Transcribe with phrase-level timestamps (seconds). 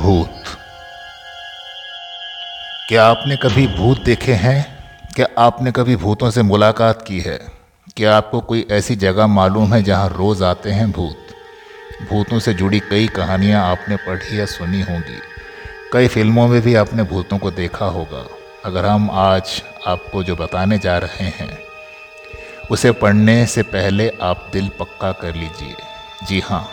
[0.00, 0.42] भूत।
[2.88, 4.78] क्या आपने कभी भूत देखे हैं?
[5.16, 7.40] क्या आपने कभी भूतों से मुलाकात की है?
[7.96, 11.16] क्या आपको कोई ऐसी जगह मालूम है जहाँ रोज़ आते हैं भूत?
[12.10, 15.18] भूतों से जुड़ी कई कहानियाँ आपने पढ़ी या सुनी होंगी।
[15.92, 18.26] कई फ़िल्मों में भी आपने भूतों को देखा होगा।
[18.64, 21.58] अगर हम आज आपको जो बताने जा रहे हैं,
[22.70, 25.74] उसे पढ़ने से पहले आप दिल पक्का कर लीजिए।
[26.26, 26.70] जी हाँ।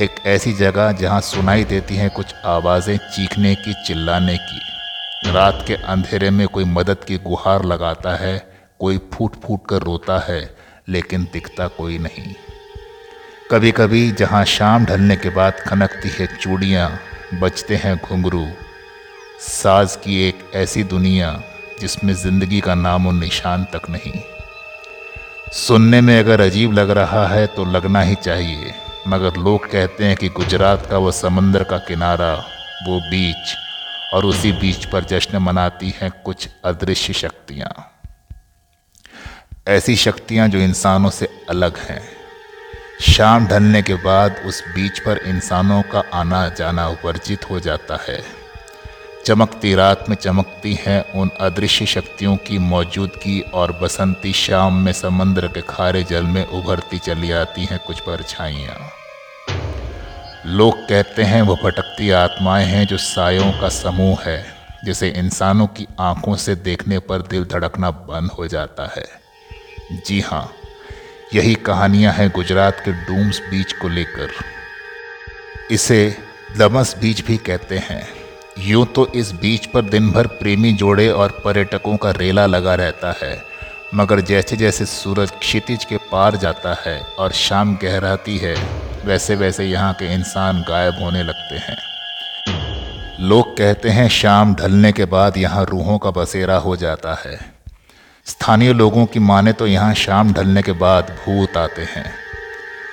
[0.00, 5.74] एक ऐसी जगह जहाँ सुनाई देती हैं कुछ आवाज़ें चीखने की, चिल्लाने की। रात के
[5.74, 8.38] अंधेरे में कोई मदद की गुहार लगाता है,
[8.80, 10.40] कोई फूट फूट कर रोता है,
[10.88, 12.34] लेकिन दिखता कोई नहीं।
[13.50, 16.90] कभी कभी जहाँ शाम ढलने के बाद खनकती है चूड़ियाँ
[17.34, 18.46] बजते हैं घुंघरू।
[19.42, 21.38] साज की एक ऐसी दुनिया
[21.80, 24.20] जिसमें ज़िंदगी का नामो निशान तक नहीं।
[25.56, 28.74] सुनने में अगर अजीब लग रहा है तो लगना ही चाहिए।
[29.08, 32.34] मगर लोग कहते हैं कि गुजरात का वो समंदर का किनारा,
[32.88, 33.56] वो बीच,
[34.14, 38.00] और उसी बीच पर जश्न मनाती हैं कुछ अदृश्य शक्तियाँ।
[39.68, 42.02] ऐसी शक्तियाँ जो इंसानों से अलग हैं।
[43.00, 48.22] शाम ढलने के बाद उस बीच पर इंसानों का आना जाना वर्जित हो जाता है।
[49.26, 55.48] चमकती रात में चमकती हैं उन अदृश्य शक्तियों की मौजूदगी और बसंती शाम में समंदर
[55.48, 58.97] के खारे जल में उभरती चली आती हैं कुछ परछाइयाँ।
[60.48, 64.44] लोग कहते हैं वो भटकती आत्माएँ हैं जो सायों का समूह है,
[64.84, 69.04] जिसे इंसानों की आँखों से देखने पर दिल धड़कना बंद हो जाता है।
[70.06, 70.50] जी हाँ
[71.34, 74.30] यही कहानियाँ हैं गुजरात के डूम्स बीच को लेकर।
[75.70, 76.16] इसे
[76.58, 78.02] दमस बीच भी कहते हैं।
[78.58, 83.14] यूँ तो इस बीच पर दिन भर प्रेमी जोड़े और पर्यटकों का रेला लगा रहता
[83.22, 83.42] है,
[83.94, 88.56] मगर जैसे जैसे सूरज क्षितिज के पार जाता है और शाम गहराती है
[89.08, 91.76] वैसे वैसे यहाँ के इंसान गायब होने लगते हैं।
[93.20, 97.38] लोग कहते हैं शाम ढलने के बाद यहाँ रूहों का बसेरा हो जाता है।
[98.26, 102.04] स्थानीय लोगों की माने तो यहाँ शाम ढलने के बाद भूत आते हैं।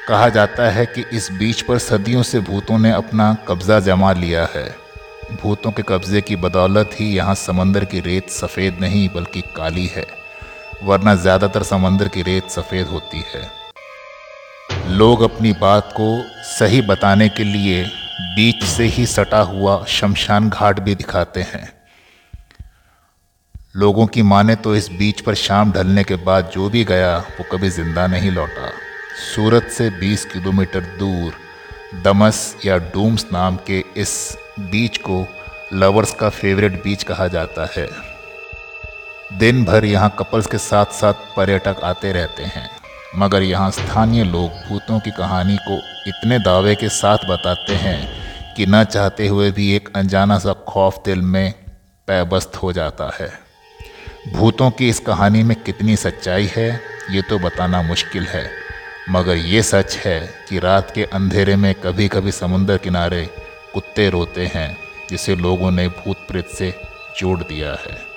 [0.07, 4.47] कहा जाता है कि इस बीच पर सदियों से भूतों ने अपना कब्ज़ा जमा लिया
[4.55, 4.65] है।
[5.33, 10.05] भूतों के कब्ज़े की बदौलत ही यहाँ समंदर की रेत सफ़ेद नहीं बल्कि काली है,
[10.83, 13.43] वरना ज़्यादातर समंदर की रेत सफ़ेद होती है।
[14.87, 16.07] लोग अपनी बात को
[16.47, 17.83] सही बताने के लिए
[18.35, 21.71] बीच से ही सटा हुआ शमशान घाट भी दिखाते हैं।
[23.75, 27.45] लोगों की माने तो इस बीच पर शाम ढलने के बाद जो भी गया, वो
[27.51, 28.69] कभी ज़िंदा नहीं लौटा।
[29.25, 31.33] सूरत से 20 किलोमीटर दूर
[32.03, 34.15] दमस या डूम्स नाम के इस
[34.59, 35.25] बीच को
[35.73, 37.87] लवर्स का फेवरेट बीच कहा जाता है।
[39.33, 42.69] दिन भर यहाँ कपल्स के साथ साथ पर्यटक आते रहते हैं।
[43.17, 45.77] मगर यहाँ स्थानीय लोग भूतों की कहानी को
[46.07, 47.99] इतने दावे के साथ बताते हैं
[48.55, 51.53] कि न चाहते हुए भी एक अनजाना सा खौफ दिल में
[52.07, 53.29] पैबस्त हो जाता है।
[54.33, 56.81] भूतों की इस कहानी में कितनी सच्चाई है,
[57.11, 58.49] ये तो बताना मुश्किल है।
[59.09, 63.25] मगर ये सच है कि रात के अंधेरे में कभी कभी समुंदर किनारे
[63.73, 64.77] कुत्ते रोते हैं,
[65.09, 66.73] जिसे लोगों ने भूत प्रेत से
[67.19, 68.14] जोड़ दिया है।